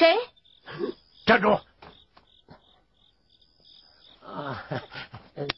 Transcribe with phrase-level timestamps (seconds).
[0.00, 0.16] 谁？
[1.26, 1.60] 站住！
[4.24, 4.64] 啊，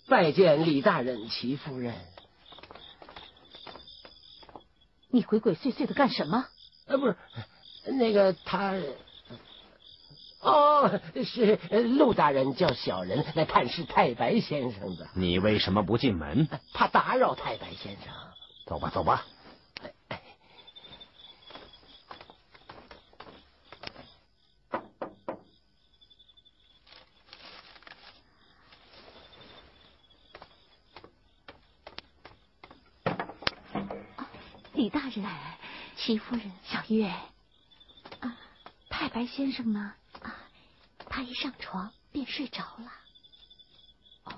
[0.08, 1.94] 拜见李大人、齐夫人。
[5.10, 6.44] 你鬼鬼祟祟的干什么？
[6.86, 7.16] 呃，不是，
[7.92, 8.74] 那个他，
[10.40, 11.54] 哦，是
[11.96, 16.48] 陆大人叫小人来探视太白先生的，你为什么不进门？
[16.72, 18.12] 怕打扰太白先生。
[18.66, 19.24] 走吧，走吧。
[35.22, 35.40] 李大人，
[35.96, 37.06] 齐夫人，小月，
[38.18, 38.36] 啊，
[38.90, 39.94] 太白先生呢？
[40.20, 40.34] 啊，
[41.08, 42.92] 他一上床便睡着了。
[44.24, 44.32] 哦，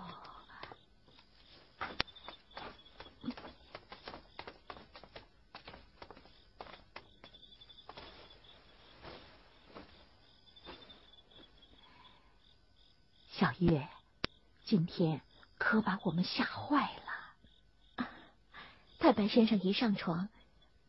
[13.30, 13.88] 小月，
[14.66, 15.22] 今天
[15.56, 18.06] 可把我们吓坏了。
[18.98, 20.28] 太白先生一上床，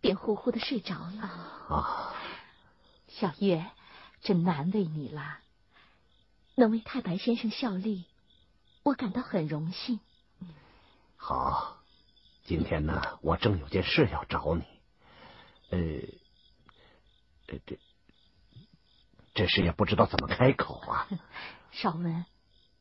[0.06, 1.24] 便呼呼的睡着了。
[1.68, 2.14] 啊，
[3.08, 3.66] 小月，
[4.22, 5.40] 真难为你了。
[6.54, 8.06] 能为太白先生效力，
[8.84, 10.00] 我感到很荣幸。
[11.16, 11.82] 好，
[12.44, 14.64] 今天呢，我正有件事要找你。
[15.72, 15.80] 呃，
[17.48, 17.80] 这这
[19.34, 21.08] 这事也不知道怎么开口啊。
[21.74, 22.28] 少文，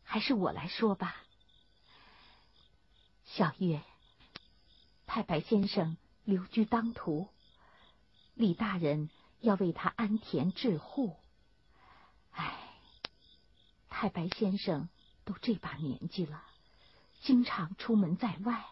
[0.03, 1.17] 还是我来说吧。
[3.25, 3.81] 小月。
[5.07, 7.29] 太白先生留居当涂，
[8.35, 11.17] 李大人要为他安田置户。
[12.31, 12.55] 唉，
[13.89, 14.89] 太白先生
[15.25, 16.43] 都这把年纪了，
[17.21, 18.65] 经常出门在外，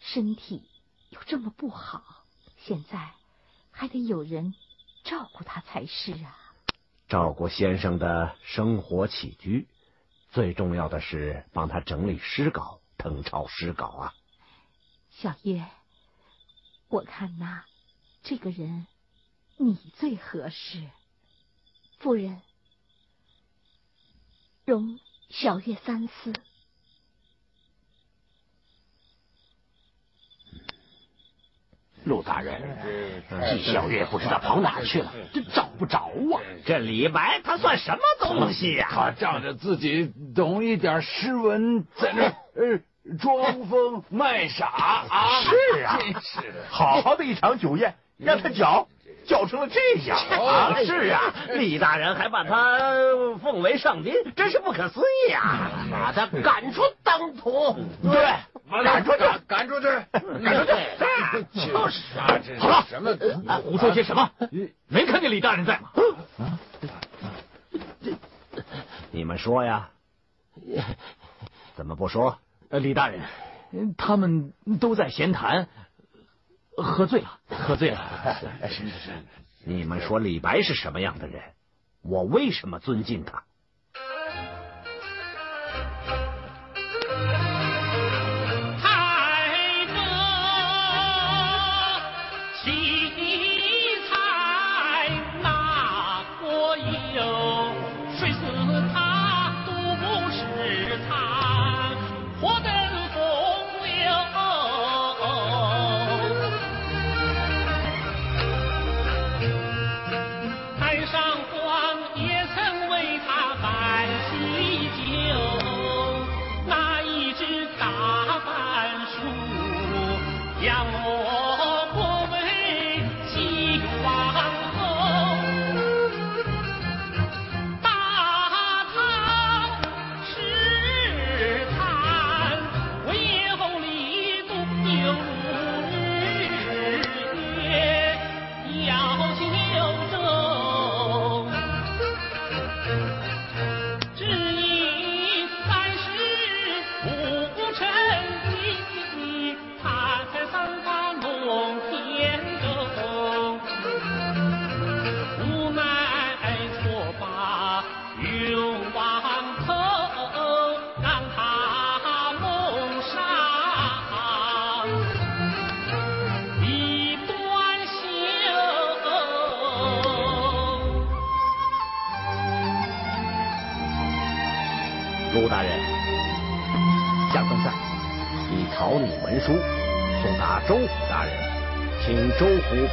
[0.00, 0.68] 身体
[1.10, 2.24] 又这么不好，
[2.58, 3.10] 现在
[3.70, 4.54] 还得有人
[5.04, 6.38] 照顾他才是啊。
[7.08, 9.66] 照顾先生的生活起居，
[10.30, 14.14] 最重要的是帮他整理诗稿、誊抄诗稿啊。
[15.10, 15.66] 小月，
[16.88, 17.64] 我看呐，
[18.22, 18.86] 这个人
[19.58, 20.82] 你最合适。
[21.98, 22.40] 夫人，
[24.64, 26.32] 容小月三思。
[32.04, 32.78] 陆大人，
[33.50, 36.40] 季小月不知道跑哪去了，这找不着啊！
[36.64, 38.88] 这李白他算什么东西呀？
[38.90, 42.22] 他仗着自己懂一点诗文，在那
[42.54, 42.80] 呃。
[43.16, 45.40] 装疯卖傻啊！
[45.74, 48.86] 是啊，真是好好的一场酒宴，让他搅
[49.26, 50.74] 搅成了这样 啊！
[50.84, 52.78] 是啊，李大人还把他
[53.42, 55.70] 奉为上宾，真是不可思议啊！
[55.90, 58.34] 把他赶出当涂，对，
[58.82, 59.86] 赶出去，赶出去，
[60.44, 60.64] 赶出
[61.52, 61.66] 去！
[61.70, 63.14] 就是啊，这好了，什么
[63.62, 64.30] 胡说些什么？
[64.88, 65.90] 没看见李大人在吗？
[69.10, 69.88] 你们说呀？
[71.76, 72.36] 怎么不说？
[72.70, 73.22] 呃，李大人，
[73.96, 75.68] 他们都在闲谈，
[76.76, 78.36] 喝醉了，喝醉了。
[78.68, 79.10] 是是是，
[79.64, 81.42] 你们说李白是什么样的人？
[82.02, 83.44] 我为什么尊敬他？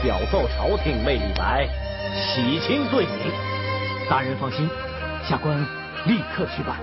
[0.06, 1.68] 表奏朝廷，为李白
[2.13, 3.34] 洗清罪名。
[4.07, 4.69] 大人放心，
[5.28, 5.60] 下官
[6.06, 6.78] 立刻去办。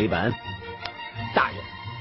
[0.00, 0.32] 李本，
[1.34, 1.56] 大人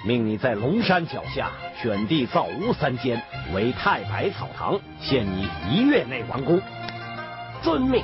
[0.05, 1.51] 命你在龙山脚下
[1.81, 3.21] 选地造屋三间，
[3.53, 6.61] 为太白草堂，限你一月内完工。
[7.61, 8.01] 遵命。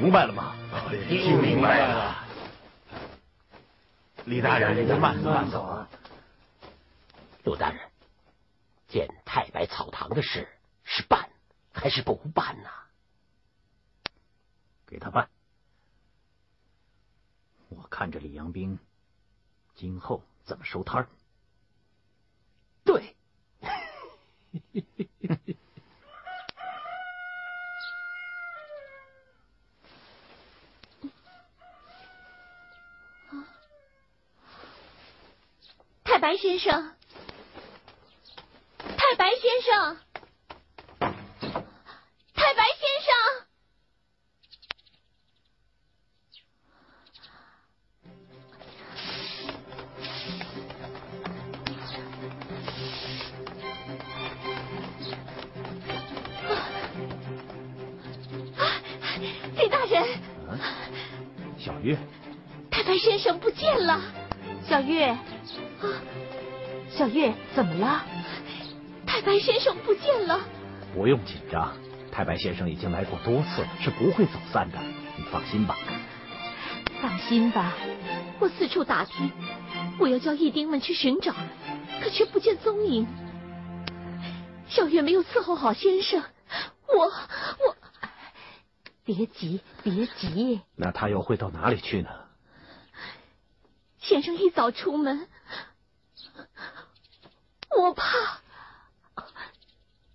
[0.00, 0.56] 明白了吗？
[1.10, 2.24] 听明白了。
[4.24, 5.86] 李大人，您慢慢走啊。
[7.44, 7.78] 陆大人，
[8.88, 10.48] 建太白草堂的事
[10.84, 11.28] 是办
[11.70, 12.70] 还是不办呢？
[14.86, 15.28] 给他办。
[17.68, 18.78] 我看着李阳冰
[19.74, 21.08] 今后怎么收摊儿。
[22.84, 23.14] 对。
[36.20, 36.94] 白先生，
[38.78, 39.96] 太白先生，
[67.20, 68.06] 月，怎么了？
[69.06, 70.40] 太白先生不见了。
[70.94, 71.76] 不用紧张，
[72.10, 74.78] 太白先生已经来过多次，是不会走散的，
[75.16, 75.76] 你放心吧。
[77.02, 77.74] 放心吧，
[78.38, 79.30] 我四处打听，
[79.98, 81.34] 我要叫义丁们去寻找，
[82.02, 83.06] 可却不见踪影。
[84.68, 86.22] 小月没有伺候好先生，
[86.86, 87.76] 我我，
[89.04, 90.62] 别急，别急。
[90.76, 92.08] 那他又会到哪里去呢？
[93.98, 95.28] 先生一早出门，
[97.76, 98.40] 我怕。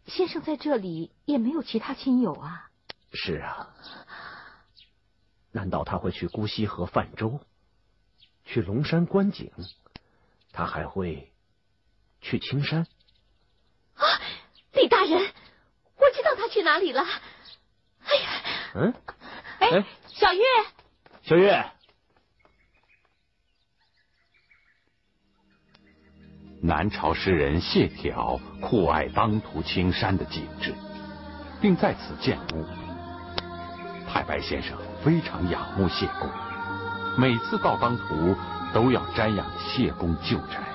[0.07, 2.69] 先生在这里也没有其他亲友啊。
[3.13, 3.74] 是啊。
[5.51, 7.39] 难道他会去姑溪河泛舟，
[8.43, 9.51] 去龙山观景？
[10.51, 11.33] 他还会
[12.21, 12.88] 去青山？
[13.95, 14.03] 啊，
[14.74, 17.01] 李大人，我知道他去哪里了。
[17.01, 18.29] 哎呀，
[18.75, 18.93] 嗯，
[19.59, 20.43] 哎，小月，
[21.24, 21.71] 小月。
[26.65, 30.74] 南朝诗人谢朓酷爱当涂青山的景致，
[31.62, 32.65] 并在此建屋。
[34.07, 36.27] 太白先生非常仰慕谢公，
[37.19, 38.36] 每次到当涂
[38.74, 40.75] 都要瞻仰谢公旧宅。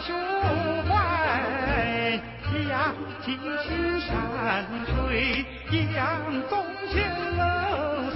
[0.00, 0.14] 胸
[0.88, 2.20] 怀
[2.52, 7.02] 一样，尽是山水一样，纵情
[7.36, 7.42] 乐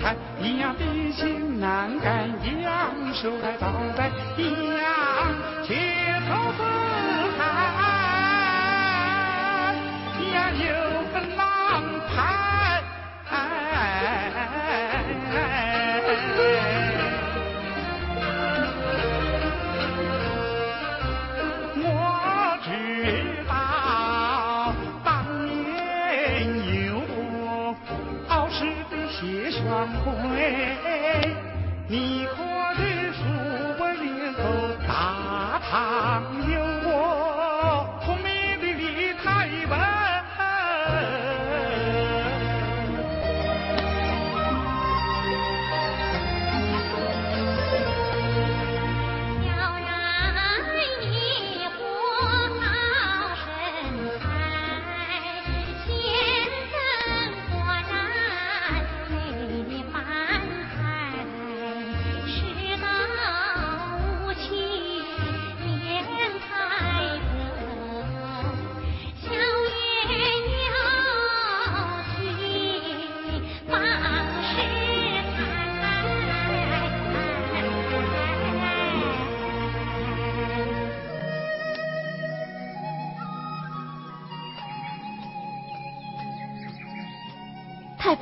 [0.02, 4.42] 海一样，碧心难改一样，手来倒带一
[4.78, 5.34] 样，
[5.64, 5.74] 切
[6.28, 6.58] 口四
[7.38, 7.40] 海
[10.20, 10.64] 一样，游
[11.12, 11.44] 分浪
[12.08, 12.18] 海。
[31.88, 32.34] 你可
[32.76, 33.22] 知数
[33.78, 34.40] 我人口
[34.86, 36.22] 大唐
[36.52, 36.59] 有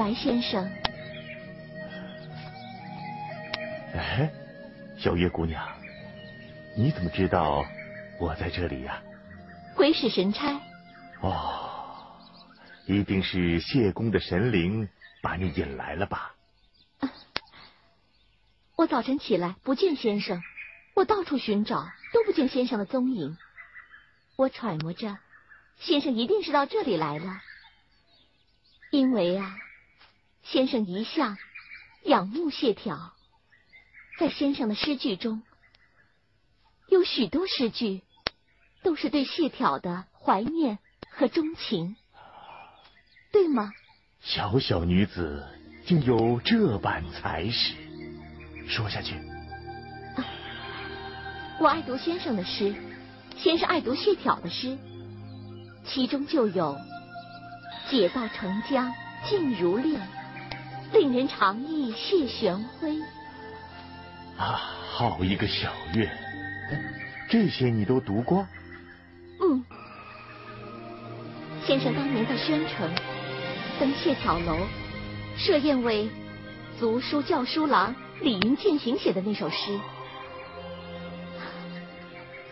[0.09, 0.67] 白先生，
[3.95, 4.33] 哎，
[4.97, 5.63] 小月姑娘，
[6.75, 7.63] 你怎么知道
[8.19, 9.03] 我在这里呀、
[9.77, 10.59] 鬼使神差，
[11.21, 12.09] 哦，
[12.87, 14.89] 一定是谢公的神灵
[15.21, 16.35] 把你引来了吧？
[18.77, 20.43] 我早晨起来不见先生，
[20.95, 23.37] 我到处寻找都不见先生的踪影。
[24.37, 25.19] 我揣摩着，
[25.79, 27.43] 先生一定是到这里来了，
[28.91, 29.55] 因为啊，
[30.51, 31.37] 先生一向
[32.05, 33.11] 仰慕谢眺，
[34.19, 35.43] 在先生的诗句中，
[36.89, 38.01] 有许多诗句
[38.83, 40.79] 都是对谢眺的怀念
[41.11, 41.97] 和钟情，
[43.31, 43.73] 对吗？
[44.23, 45.47] 小小女子
[45.85, 47.75] 竟有这般才识，
[48.67, 49.17] 说下去。
[51.61, 52.75] 我爱读先生的诗，
[53.37, 54.79] 先生爱读谢眺的诗，
[55.85, 56.79] 其中就有
[57.91, 58.91] “解道澄江
[59.29, 60.01] 静如练，
[60.93, 62.99] 令人长忆谢玄辉
[64.37, 66.11] 啊，好一个小月！
[67.29, 68.47] 这些你都读过？”。
[69.41, 69.65] 嗯，
[71.67, 72.91] 先生当年在宣城
[73.79, 74.57] 登谢草楼，
[75.37, 76.09] 设宴为
[76.79, 79.79] 族书教书郎李云践行写的那首诗，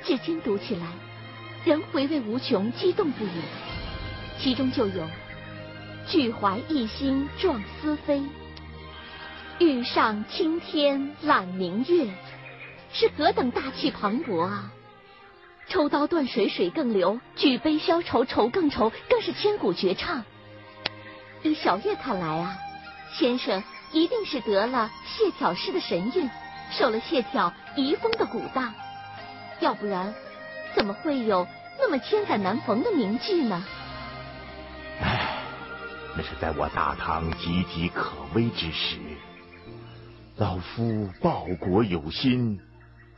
[0.05, 0.87] 至今读起来
[1.65, 3.31] 仍回味无穷，激动不已。
[4.39, 5.09] 其中就有
[6.09, 8.23] “俱怀一心壮思飞，
[9.59, 12.09] 欲上青天揽明月”，
[12.93, 14.71] 是何等大气磅礴啊！
[15.69, 20.25] 抽刀断水水更流，举杯消愁愁更愁，更是千古绝唱。
[21.43, 22.57] 依小月看来啊，
[23.13, 26.31] 先生一定是得了谢眺诗的神韵，
[26.71, 28.73] 受了谢眺遗风的鼓荡，
[29.59, 30.15] 要不然
[30.77, 31.49] 怎么会有
[31.81, 33.65] 那么千载难逢的名句呢？
[36.17, 38.97] 那是在我大唐岌岌可危之时，
[40.37, 42.59] 老夫报国有心，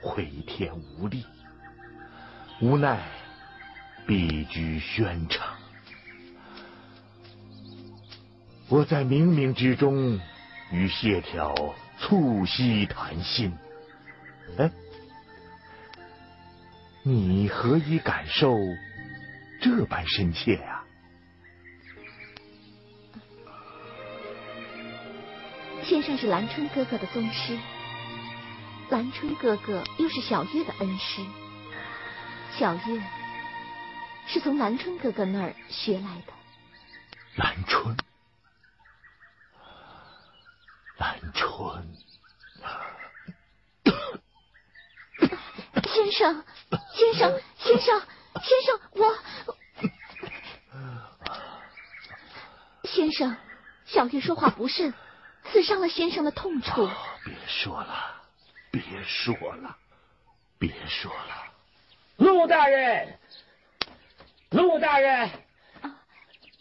[0.00, 1.24] 回天无力，
[2.60, 3.00] 无奈
[4.04, 5.46] 避居宣城。
[8.68, 10.18] 我在冥冥之中
[10.72, 13.56] 与谢眺促膝谈心。
[14.58, 14.68] 哎，
[17.04, 18.56] 你何以感受
[19.62, 20.84] 这般深切啊？
[26.00, 27.58] 先生是兰春哥哥的宗师，
[28.88, 31.26] 兰春哥哥又是小月的恩师，
[32.56, 33.02] 小月
[34.28, 36.32] 是从兰春哥哥那儿学来的。
[37.34, 37.96] 兰春，
[40.98, 41.84] 兰春，
[45.82, 46.44] 先生，
[46.94, 48.00] 先生，先生，
[48.40, 49.18] 先生，我，
[52.86, 53.36] 先生，
[53.84, 54.94] 小月说话不慎，
[55.50, 56.88] 刺伤了先生的痛处。
[57.24, 58.22] 别说了，
[58.70, 59.76] 别说了，
[60.58, 61.44] 别说了。
[62.18, 63.18] 陆大人，
[64.50, 65.30] 陆大人，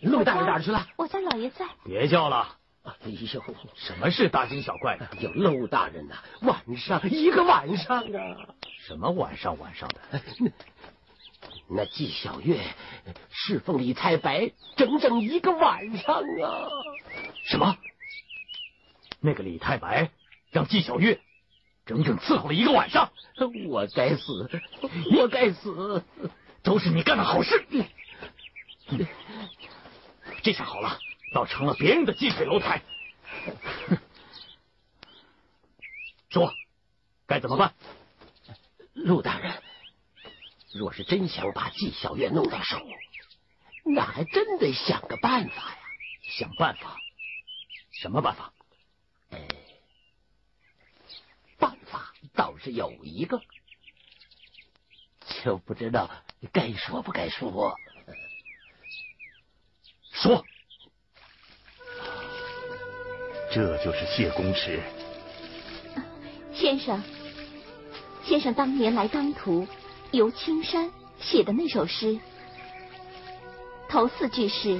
[0.02, 0.88] 陆大人哪儿去了？
[0.96, 1.66] 我家老爷在。
[1.84, 3.42] 别叫了，哎呦，
[3.76, 5.06] 什么事大惊小怪的？
[5.06, 8.54] 哎呦，陆大人呐、晚上一个晚上啊，
[8.86, 10.22] 什么晚上晚上的？
[11.70, 12.62] 那纪晓月
[13.30, 16.70] 侍奉李太白整整一个晚上啊！
[17.44, 17.78] 什么？
[19.20, 20.12] 那个李太白
[20.52, 21.20] 让纪晓月
[21.86, 23.12] 整整伺候了一个晚上？
[23.68, 24.50] 我该死！
[25.16, 26.04] 我该死！
[26.64, 27.66] 都是你干的好事！
[30.44, 31.00] 这下好了，
[31.34, 32.82] 倒成了别人的近水楼台。
[36.30, 36.54] 说，
[37.26, 37.74] 该怎么办？
[38.94, 39.62] 陆大人，
[40.74, 42.86] 若是真想把纪晓月弄到手，
[43.84, 45.78] 那还真得想个办法呀！
[46.24, 46.98] 想办法？
[47.92, 48.54] 什么办法？
[49.30, 49.48] 哎，
[51.58, 53.42] 办法倒是有一个，
[55.44, 56.10] 就不知道
[56.54, 57.76] 该说不该说。
[60.14, 60.46] 说，
[63.52, 64.82] 这就是谢公池。
[66.54, 67.04] 先生，
[68.24, 69.68] 先生当年来当涂，
[70.12, 72.20] 游青山写的那首诗，
[73.90, 74.80] 头四句是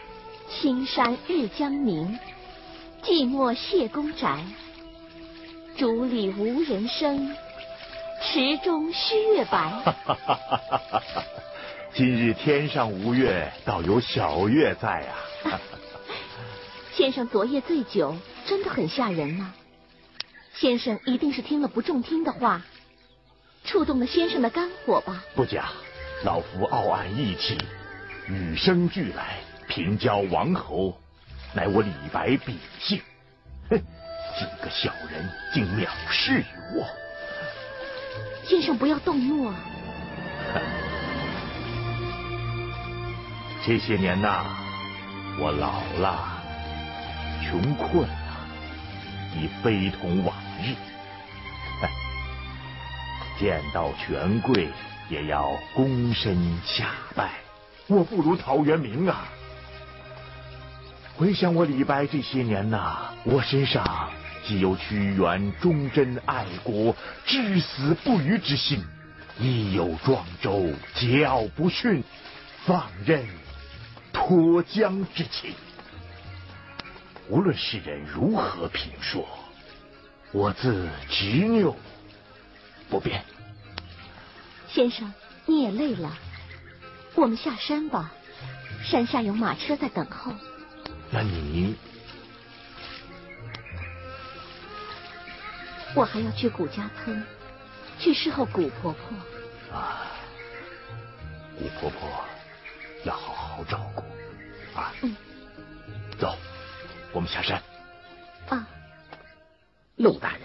[0.48, 2.18] “青山日将明，
[3.02, 4.42] 寂寞谢公宅。
[5.76, 7.34] 竹里无人声，
[8.22, 9.72] 池中虚月白。
[11.92, 15.06] ”今日天上无月，倒有小月在
[15.44, 15.60] 啊！
[16.94, 19.52] 先生昨夜醉酒，真的很吓人呐。
[20.54, 22.62] 先生一定是听了不中听的话，
[23.64, 25.24] 触动了先生的肝火吧？
[25.34, 25.70] 不假，
[26.24, 27.58] 老夫傲岸义气，
[28.28, 30.96] 与生俱来，平交王侯，
[31.52, 33.00] 乃我李白秉性。
[33.70, 33.80] 哼，
[34.38, 36.44] 几个小人竟藐视于
[36.74, 36.86] 我！
[38.44, 39.54] 先生不要动怒啊！
[43.66, 44.44] 这些年呐，
[45.38, 46.42] 我老了，
[47.42, 48.14] 穷困了，
[49.36, 50.74] 已非同往日。
[53.40, 54.68] 见到权贵
[55.08, 57.30] 也要躬身下拜，
[57.86, 59.24] 我不如陶渊明啊！
[61.16, 64.10] 回想我李白这些年呐，我身上
[64.46, 66.94] 既有屈原忠贞爱国、
[67.26, 68.84] 至死不渝之心，
[69.38, 72.02] 亦有庄周桀骜不驯、
[72.64, 73.26] 放任。
[74.16, 75.52] 脱缰之情，
[77.28, 79.26] 无论世人如何评说，
[80.32, 81.74] 我自执拗
[82.88, 83.24] 不变。
[84.68, 85.12] 先生，
[85.46, 86.16] 你也累了，
[87.16, 88.12] 我们下山吧，
[88.84, 90.32] 山下有马车在等候。
[91.10, 91.74] 那你，
[95.96, 97.22] 我还要去谷家村，
[98.00, 99.16] 去侍候谷婆婆。
[99.72, 100.10] 啊，
[101.56, 102.10] 古婆婆
[103.04, 104.02] 要好好照顾。
[104.76, 105.16] 啊，嗯，
[106.18, 106.34] 走，
[107.12, 107.62] 我们下山。
[108.48, 108.68] 啊，
[109.94, 110.40] 陆大人，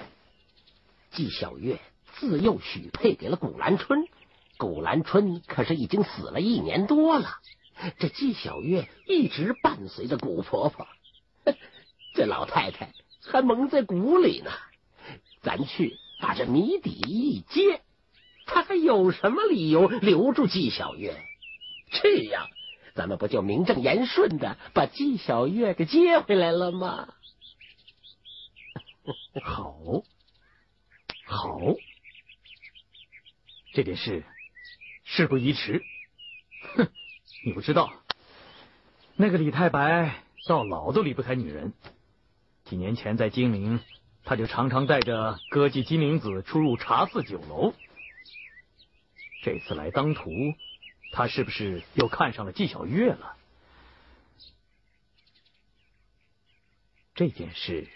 [1.10, 1.80] 纪晓月
[2.14, 4.08] 自幼许配给了古兰春，
[4.58, 7.40] 古兰春可是已经死了一年多了，
[7.98, 10.86] 这纪晓月一直伴随着谷婆婆，
[12.14, 14.52] 这老太太还蒙在鼓里呢。
[15.42, 17.82] 咱去把这谜底一揭，
[18.46, 21.22] 他还有什么理由留住纪晓月？
[21.92, 22.48] 这样。
[22.96, 27.14] 咱们不就名正言顺的把纪晓月给接回来了吗？
[29.42, 30.04] 好，
[31.26, 31.60] 好，
[33.74, 34.26] 这件事
[35.06, 35.82] 事不宜迟。
[36.76, 36.90] 哼，
[37.46, 37.94] 你不知道，
[39.16, 41.74] 那个李太白到老都离不开女人。
[42.66, 43.80] 几年前在金陵，
[44.30, 47.74] 他就常常带着歌妓金陵子出入茶肆酒楼。
[49.42, 50.30] 这次来当涂。
[51.12, 53.36] 他是不是又看上了纪晓月了？
[57.16, 57.90] 这件事，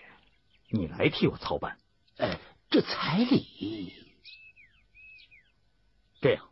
[0.69, 1.78] 你来替我操办。
[2.17, 2.39] 哎，
[2.72, 3.93] 这彩礼，
[6.19, 6.50] 这样，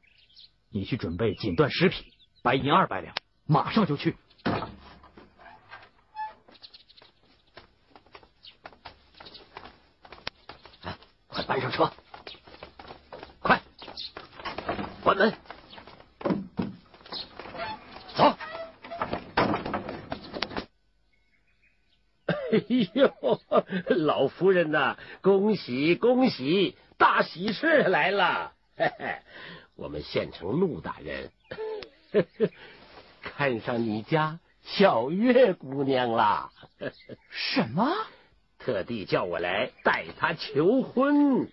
[0.70, 2.14] 你去准备锦缎十匹，
[2.44, 3.16] 白银二百两，
[3.48, 4.16] 马上就去。
[11.52, 11.92] 搬上车，
[13.42, 13.62] 快
[15.04, 15.34] 关门。
[18.16, 18.38] 走
[22.26, 23.14] 哎呦，
[23.90, 28.54] 老夫人呐，恭喜恭喜，大喜事来了！
[28.78, 29.20] 嘿嘿，
[29.76, 31.32] 我们县城陆大人
[33.20, 36.50] 看上你家小月姑娘了。
[37.30, 37.94] 什么？
[38.64, 41.50] 特地叫我来带她求婚。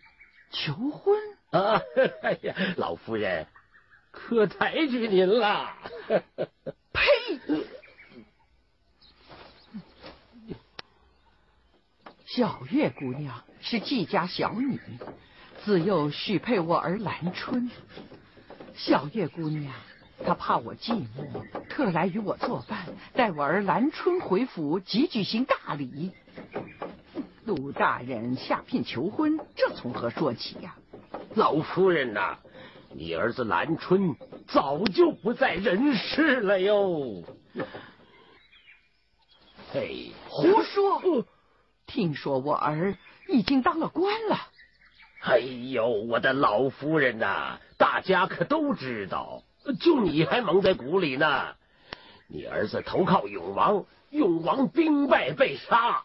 [0.51, 1.17] 求婚？
[1.51, 1.81] 啊！
[2.23, 3.47] 哎呀，老夫人
[4.11, 5.75] 可抬举您了。
[6.93, 7.03] 呸！
[12.27, 14.79] 小月姑娘是季家小女，
[15.65, 17.71] 自幼许配我儿兰春。
[18.75, 19.75] 小月姑娘，
[20.25, 26.13] 她怕我寂寞，特来与我作伴，待我儿兰春回府，即举行大礼。
[27.49, 30.77] 陆大人下聘求婚，这从何说起呀？
[31.35, 32.37] 老夫人呐，
[32.93, 34.15] 你儿子兰春
[34.47, 37.25] 早就不在人世了哟。
[39.73, 41.25] 嘿，胡说！
[41.87, 44.37] 听说我儿已经当了官了。
[45.23, 49.43] 哎呦，我的老夫人呐，大家可都知道，
[49.81, 51.55] 就你还蒙在鼓里呢。
[52.27, 56.05] 你儿子投靠永王，永王兵败被杀。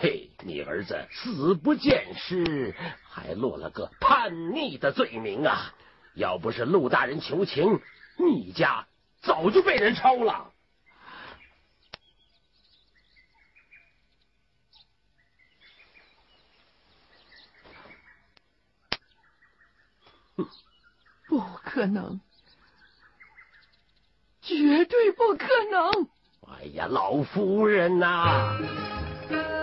[0.00, 2.74] 嘿，你儿子死不见尸，
[3.08, 5.74] 还落了个叛逆的罪名啊！
[6.14, 7.80] 要不是陆大人求情，
[8.18, 8.86] 你家
[9.22, 10.52] 早就被人抄了。
[21.28, 22.20] 不可能，
[24.42, 26.08] 绝对不可能！
[26.52, 28.58] 哎呀，老夫人呐！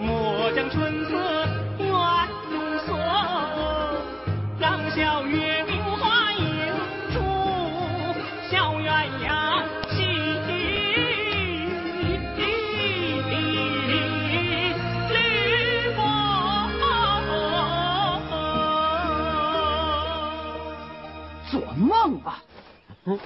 [0.00, 1.12] 莫将春色
[1.78, 1.86] 怨
[2.50, 2.98] 奴锁，
[4.58, 6.42] 让小月明花映
[7.12, 7.20] 出，
[8.50, 10.02] 小鸳鸯戏
[15.12, 15.16] 绿
[15.94, 16.02] 波。
[21.48, 22.42] 做梦吧，
[23.04, 23.16] 滚！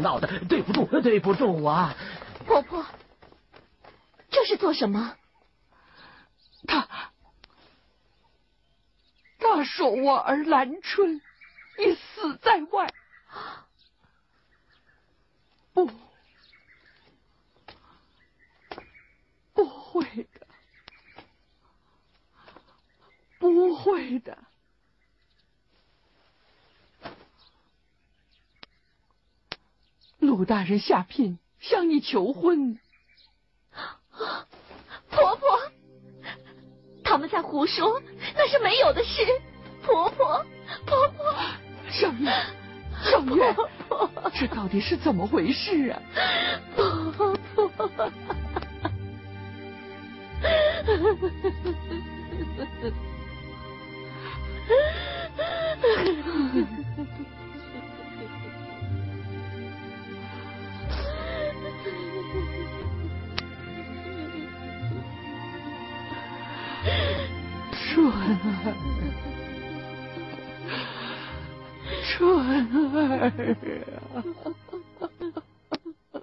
[0.00, 1.94] 闹的对不住，对不住啊！
[2.46, 2.84] 婆婆，
[4.30, 5.16] 这是做什么？
[6.66, 6.86] 他
[9.38, 11.20] 他说我儿兰春
[11.78, 12.92] 已死在外，
[15.72, 15.90] 不，
[19.54, 20.46] 不会的，
[23.38, 24.36] 不会的。
[30.20, 32.78] 陆大人下聘向你求婚，
[35.10, 35.58] 婆婆，
[37.02, 38.00] 他们在胡说，
[38.36, 39.26] 那是没有的事。
[39.82, 40.44] 婆婆，
[40.86, 41.34] 婆婆，
[41.90, 42.30] 小月，
[43.02, 43.56] 小月，
[44.34, 46.02] 这到底是怎么回事啊？
[46.76, 47.36] 婆婆。
[67.72, 68.14] 春儿，
[72.04, 72.42] 春儿
[74.14, 74.24] 啊！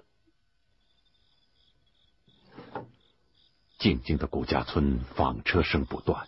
[3.78, 6.26] 静静的古家村，纺车声不断。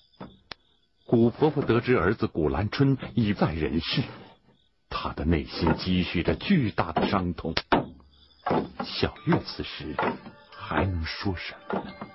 [1.04, 4.02] 古婆婆得知儿子古兰春已在人世，
[4.88, 7.52] 她的内心积蓄着巨大的伤痛。
[8.84, 9.96] 小月此时
[10.52, 12.09] 还能说什么呢？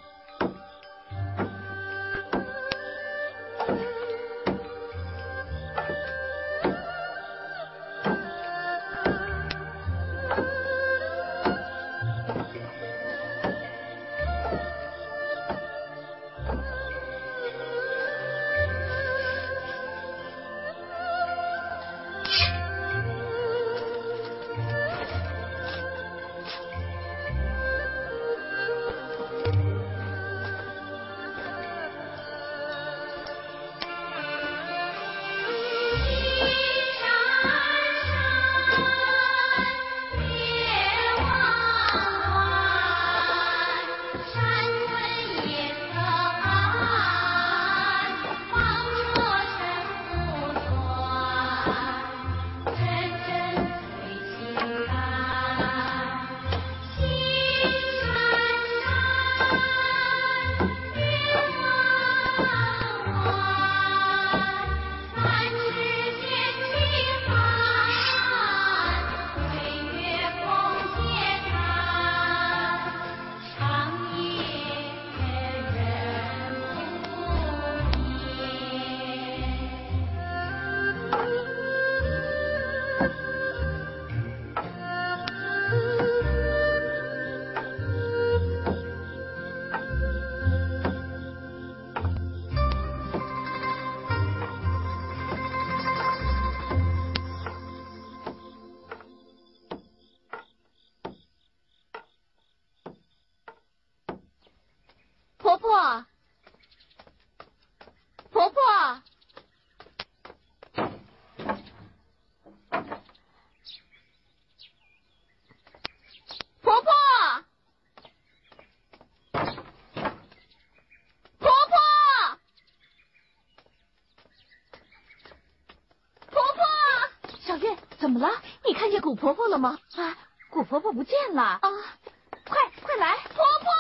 [129.06, 129.78] 古婆婆了吗？
[129.98, 130.18] 啊，
[130.50, 131.62] 古婆婆不见了啊！
[131.62, 133.72] 快快来，婆婆，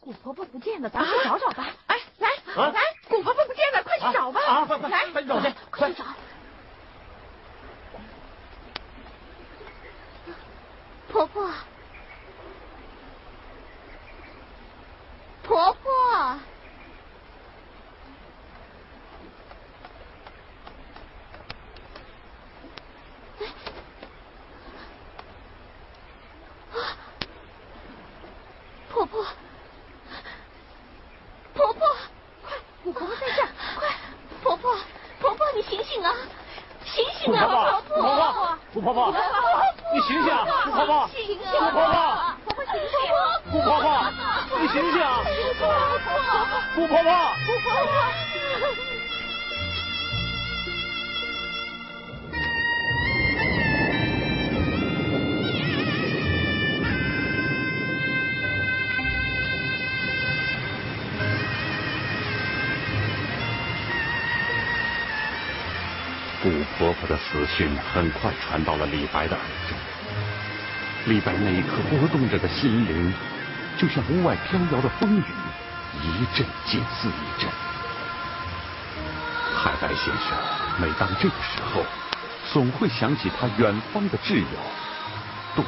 [0.00, 1.64] 古婆婆不见了，咱们去找找吧。
[1.86, 4.40] 哎，来来，古婆婆不见了，快去找吧！
[4.44, 6.04] 啊，快快来，快去找去，快去找。
[11.12, 11.52] 婆婆，婆
[66.46, 69.76] 杜婆婆的死讯很快传到了李白的耳中，
[71.06, 73.12] 李白那一刻波动着的心灵，
[73.76, 75.24] 就像屋外飘摇的风雨，
[76.04, 77.50] 一阵紧似一阵。
[79.56, 80.38] 太白先生
[80.80, 81.84] 每当这个时候，
[82.52, 84.46] 总会想起他远方的挚友
[85.56, 85.64] 杜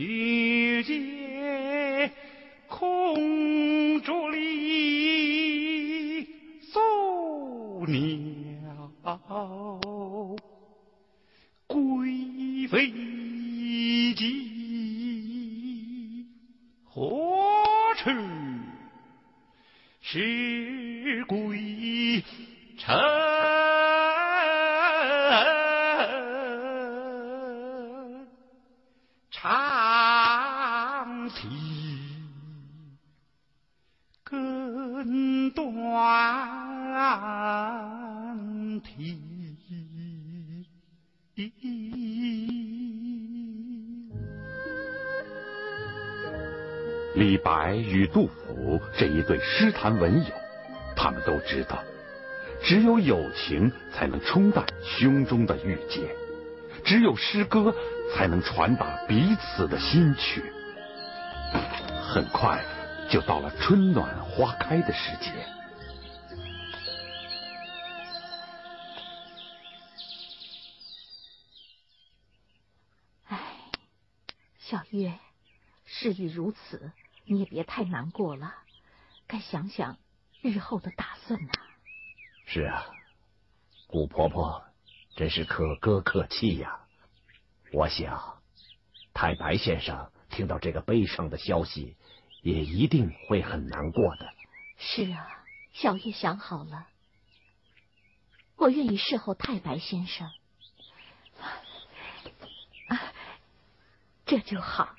[0.00, 0.39] Jesus.
[49.80, 50.30] 谈文友，
[50.94, 51.82] 他们都知道，
[52.62, 56.14] 只有友情才能冲淡胸中的郁结，
[56.84, 57.74] 只有诗歌
[58.14, 60.44] 才能传达彼此的心曲。
[62.02, 62.62] 很快
[63.08, 65.32] 就到了春暖花开的时节。
[73.28, 73.38] 唉，
[74.58, 75.14] 小月，
[75.86, 76.92] 事已如此，
[77.24, 78.52] 你也别太难过了，
[79.30, 79.96] 该想想
[80.42, 81.52] 日后的打算呐、
[82.46, 82.84] 是啊，
[83.86, 84.64] 古婆婆
[85.14, 86.80] 真是可歌可泣呀。
[87.72, 88.42] 我想，
[89.14, 91.96] 太白先生听到这个悲伤的消息，
[92.42, 94.32] 也一定会很难过的。
[94.78, 95.28] 是啊，
[95.74, 96.88] 小月想好了，
[98.56, 100.28] 我愿意侍候太白先生。
[102.88, 102.98] 啊，
[104.26, 104.96] 这就好，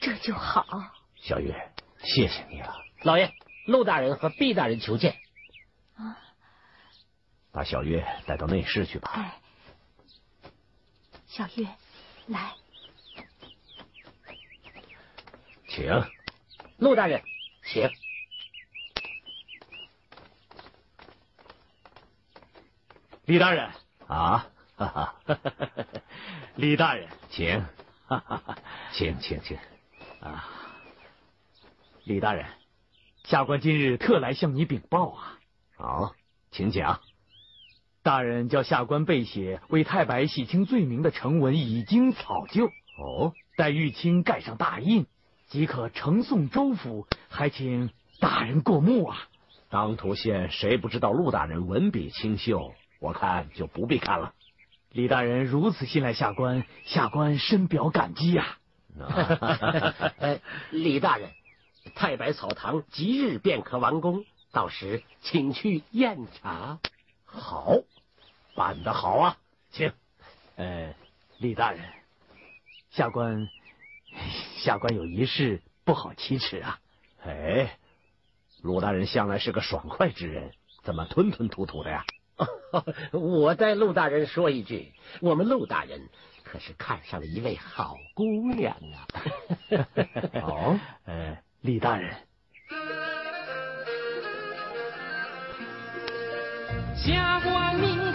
[0.00, 0.64] 这就好。
[1.16, 2.74] 小月，谢谢你了。
[3.02, 3.30] 老爷，
[3.66, 5.16] 陆大人和毕大人求见。
[5.96, 6.16] 啊，
[7.52, 9.10] 把小月带到内室去吧。
[9.14, 9.40] 哎，
[11.26, 11.66] 小月，
[12.26, 12.54] 来，
[15.68, 16.02] 请。
[16.78, 17.22] 陆大人，
[17.64, 17.90] 请。
[23.26, 23.70] 李大人
[24.08, 25.14] 啊，哈哈，
[26.56, 27.64] 李大人， 请，
[28.92, 29.56] 请请请
[30.20, 30.48] 啊，
[32.04, 32.44] 李大人，
[33.30, 35.38] 下官今日特来向你禀报啊。
[35.76, 36.14] 好，
[36.50, 36.98] 请讲。
[38.02, 45.06] 大人叫下官备写为太白洗清罪名的成文已经草就，哦，待玉清盖上大印，
[45.46, 49.16] 即可呈送州府，还请大人过目啊。
[49.68, 52.74] 当涂县谁不知道陆大人文笔清秀？
[52.98, 54.34] 我看就不必看了。
[54.90, 58.56] 李大人如此信赖下官，下官深表感激呀。
[60.72, 61.30] 李大人，
[61.94, 66.78] 太白草堂即日便可完工，到时请去验查。
[67.24, 67.76] 好，
[68.54, 69.38] 办得好啊，
[69.70, 69.92] 请。
[70.56, 70.94] 呃，
[71.38, 71.82] 李大人，
[72.90, 73.48] 下官
[74.56, 76.80] 下官有一事不好启齿啊。
[77.22, 77.78] 哎，
[78.62, 82.04] 陆大人向来是个爽快之人，怎么吞吞吐吐的呀？
[83.12, 86.08] 我代陆大人说一句，我们陆大人
[86.42, 89.06] 可是看上了一位好姑娘啊！
[90.42, 92.10] 哦，呃，李大人，
[96.96, 98.09] 下官明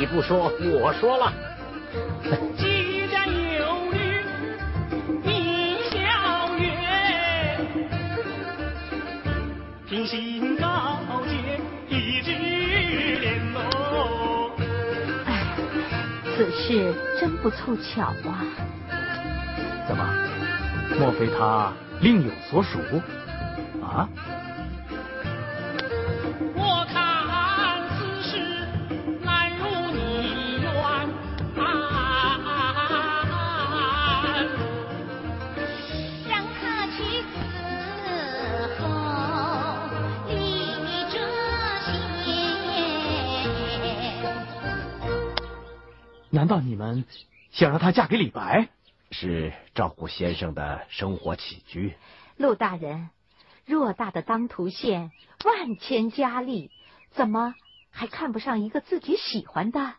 [0.00, 1.30] 你不说，我说了。
[2.56, 4.24] 既然有女
[5.22, 5.98] 名小
[6.56, 6.64] 月，
[9.86, 10.96] 平心高
[11.26, 11.60] 洁
[11.94, 12.30] 一纸
[13.20, 14.52] 联络。
[15.26, 15.44] 哎，
[16.34, 18.40] 此事真不凑巧啊！
[19.86, 20.02] 怎么？
[20.98, 22.78] 莫非他另有所属？
[23.82, 24.08] 啊？
[46.90, 47.04] 们
[47.50, 48.68] 想让她嫁给李白？
[49.12, 51.94] 是照顾先生的生活起居。
[52.36, 53.10] 陆大人，
[53.66, 55.10] 偌大的当涂县，
[55.44, 56.70] 万千佳丽，
[57.10, 57.54] 怎么
[57.90, 59.94] 还看不上一个自己喜欢的？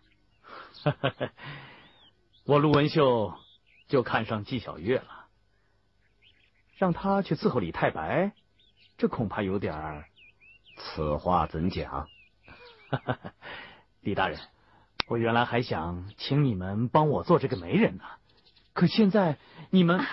[2.46, 3.38] 我陆文秀
[3.90, 5.28] 就看上纪晓月了，
[6.78, 8.32] 让她去伺候李太白，
[8.98, 10.06] 这恐怕有点儿。
[10.78, 12.08] 此话怎讲？
[14.00, 14.40] 李大人，
[15.12, 18.06] 我原来还想请你们帮我做这个媒人呢，
[18.72, 19.38] 可现在
[19.70, 20.06] 你们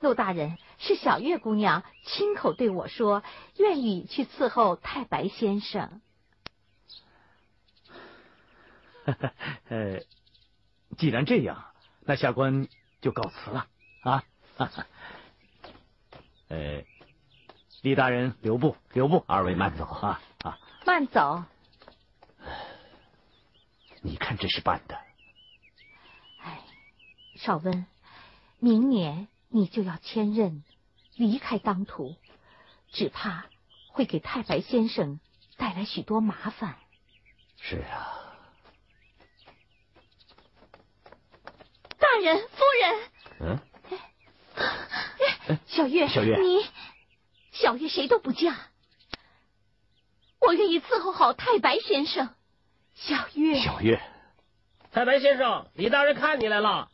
[0.00, 3.22] 陆大人是小月姑娘亲口对我说，
[3.56, 6.00] 愿意去伺候太白先生。
[9.70, 10.00] 呃，
[10.98, 11.66] 既然这样，
[12.00, 12.66] 那下官
[13.00, 13.68] 就告辞了
[14.00, 14.24] 啊。
[16.50, 16.82] 呃，
[17.82, 20.20] 李大人留步，留步，二位慢走啊啊！
[20.84, 21.44] 慢走。
[24.02, 24.98] 你看这是办的。
[26.42, 26.60] 哎，
[27.36, 27.86] 少温，
[28.58, 30.64] 明年你就要迁任，
[31.16, 32.16] 离开当涂，
[32.90, 33.46] 只怕
[33.88, 35.20] 会给太白先生
[35.56, 36.76] 带来许多麻烦。
[37.58, 38.16] 是啊。
[41.98, 43.10] 大人，夫人。
[43.40, 43.58] 嗯。
[45.66, 46.66] 小月，小月，你
[47.52, 48.69] 小月谁都不嫁，
[50.40, 52.34] 我愿意伺候好太白先生。
[52.94, 54.00] 小月，小月，
[54.90, 56.90] 太白先生，李大人看你来了。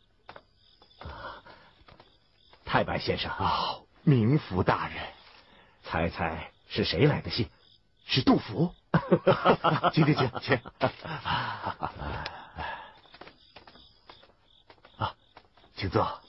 [2.65, 4.97] 太白先生啊，明福大人，
[5.85, 7.49] 猜猜是谁来的信？
[8.05, 8.75] 是杜甫。
[9.93, 10.61] 请请请请。
[14.97, 15.15] 啊，
[15.77, 16.21] 请坐。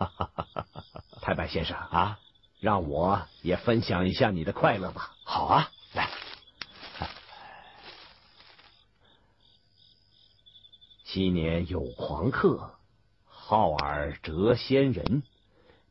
[1.20, 2.18] 太白先生啊，
[2.60, 5.14] 让我也分享一下你的快乐吧。
[5.24, 6.08] 好啊，来。
[11.04, 12.78] 昔年有狂客，
[13.26, 15.22] 号尔谪仙人，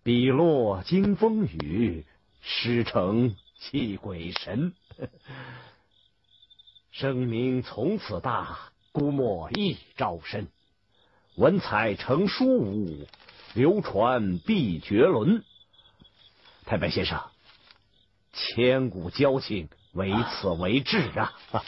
[0.01, 2.05] 笔落惊风雨，
[2.41, 4.73] 诗成泣鬼神。
[6.91, 10.47] 声名从此大，孤墨一朝身。
[11.35, 13.07] 文采成书舞，
[13.53, 15.43] 流传必绝伦。
[16.65, 17.19] 太白先生，
[18.33, 21.33] 千古交情，唯此为至啊！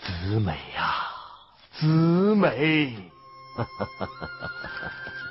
[0.00, 1.08] 子美呀，
[1.72, 1.86] 子
[2.34, 3.10] 美！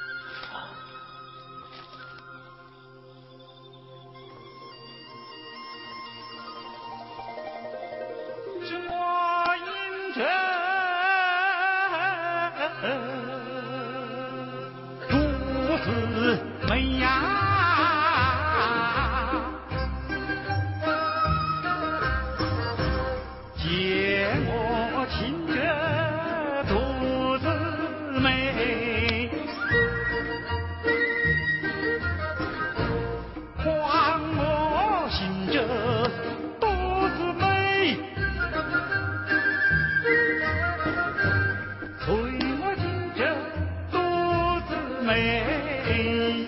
[45.68, 46.48] Hey.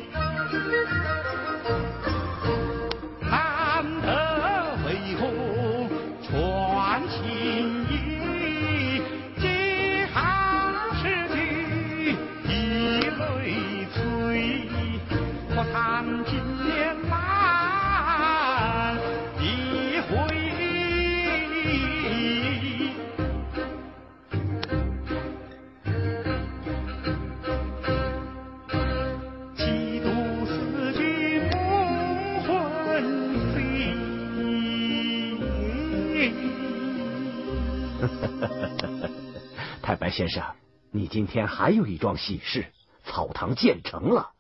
[40.20, 40.44] 先生，
[40.92, 42.74] 你今天还有一桩喜事，
[43.06, 44.34] 草堂建成了，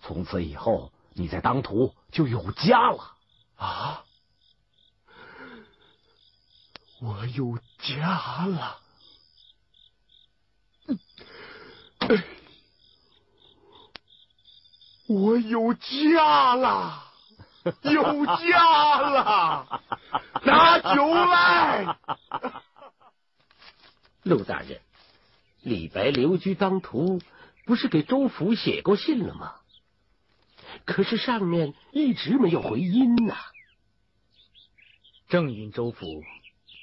[0.00, 3.12] 从此以后你在当涂就有家了
[3.56, 4.02] 啊！
[7.02, 8.78] 我有家了，
[15.06, 17.12] 我有家了，
[17.82, 19.82] 有家了，
[20.44, 21.98] 拿酒来，
[24.24, 24.80] 陆大人。
[25.66, 27.20] 李白留居当涂，
[27.64, 29.56] 不是给周府写过信了吗？
[30.84, 33.34] 可是上面一直没有回音呐。
[35.28, 36.22] 正因州府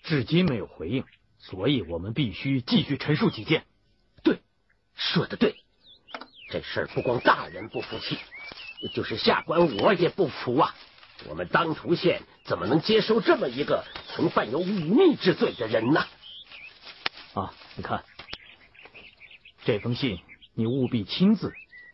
[0.03, 1.05] 至今没有回应，
[1.39, 3.63] 所以我们必须继续陈述己见。
[4.21, 4.41] 对，
[4.95, 5.55] 说的对。
[6.49, 8.17] 这事儿不光大人不服气，
[8.93, 10.75] 就是下官我也不服啊！
[11.29, 16.05] 我们当涂县怎么能接收这么一个曾犯有忤逆之罪的人呢？
[17.33, 18.03] 啊，你看。
[19.65, 20.19] 这封信
[20.55, 21.53] 你务必亲自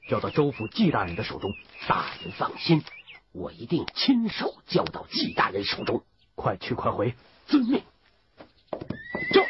[0.10, 1.54] 交到州府纪大人的手中。
[1.88, 2.84] 大人放心，
[3.32, 6.04] 我一定亲手交到纪大人手中。
[6.36, 7.14] 快去快回，
[7.46, 7.84] 遵命。
[9.32, 9.44] 就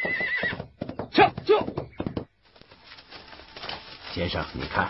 [1.12, 1.66] 就就，
[4.14, 4.90] 先生，你看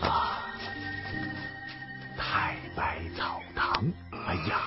[0.00, 0.50] 啊，
[2.16, 3.84] 太白草堂，
[4.26, 4.60] 哎呀，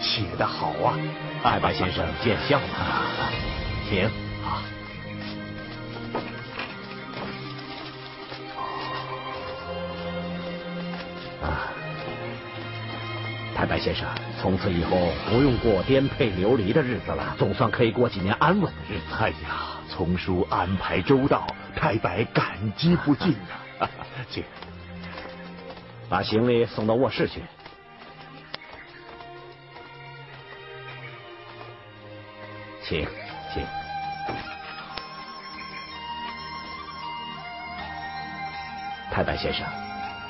[0.00, 0.98] 写的好啊！
[1.42, 3.30] 太白先生见笑了，
[3.90, 4.23] 请。
[13.64, 14.06] 太白先生，
[14.38, 19.14] 从此以后不用过颠沛流离的日子了，总算可以过几年安稳的日子。
[19.18, 22.44] 哎呀，丛叔安排周到，太白感
[22.76, 23.34] 激不尽
[23.78, 23.88] 啊！
[24.28, 24.44] 请
[26.10, 27.40] 把行李送到卧室去。
[32.82, 33.08] 请，
[33.54, 33.64] 请。
[39.10, 39.66] 太白先生，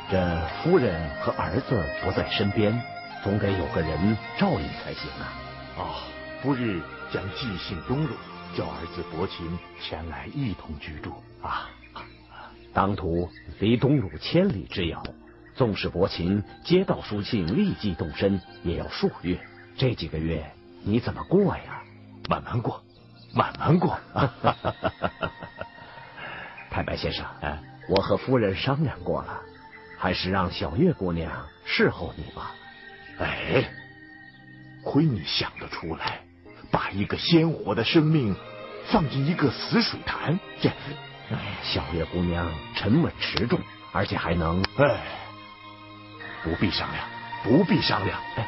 [0.09, 2.80] 这夫人和儿子不在身边。
[3.25, 5.33] 总得有个人照应才行啊！
[5.79, 5.95] 哦，
[6.43, 8.12] 不日将寄信东入，
[8.55, 11.11] 叫儿子伯禽前来一同居住
[11.41, 11.70] 啊。
[12.75, 15.03] 当涂离东鲁千里之遥，
[15.55, 19.41] 纵使伯禽接到书信立即动身，也要数月。
[19.75, 20.45] 这几个月
[20.83, 21.83] 你怎么过呀？
[22.29, 22.85] 慢慢过，
[23.35, 23.99] 慢慢过。
[26.70, 27.25] 太白先生，
[27.89, 29.41] 我和夫人商量过了，
[29.97, 32.55] 还是让小月姑娘侍候你吧。
[33.18, 33.64] 哎，
[34.82, 36.20] 亏你想得出来，
[36.70, 38.34] 把一个鲜活的生命
[38.86, 40.70] 放进一个死水潭，这
[41.62, 43.58] 小月姑娘沉稳持重，
[43.92, 44.62] 而且还能……
[44.76, 45.00] 哎，
[46.42, 47.06] 不必商量，
[47.42, 48.18] 不必商量。
[48.36, 48.46] 哎，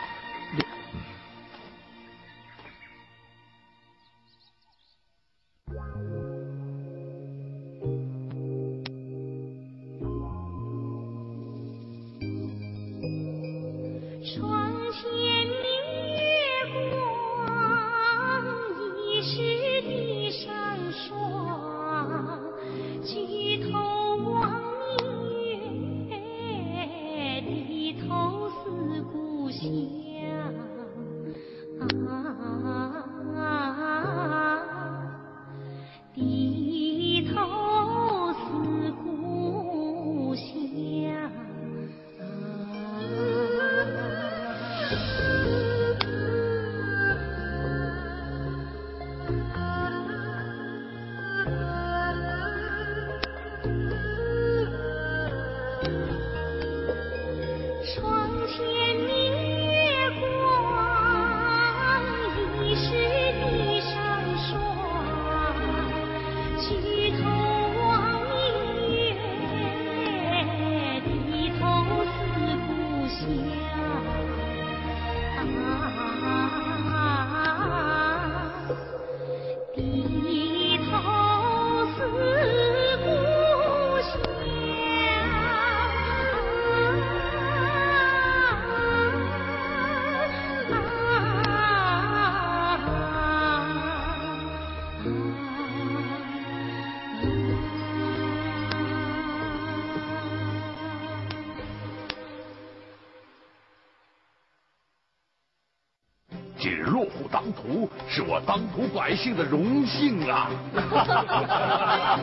[108.17, 110.49] 是我当涂百姓的荣幸啊！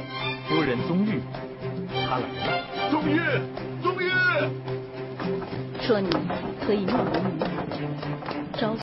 [0.50, 1.22] 夫人宗玉，
[2.10, 2.64] 他来了。
[2.90, 3.20] 宗玉，
[3.84, 4.10] 宗玉，
[5.80, 6.10] 说你
[6.66, 7.43] 可以梦为女子，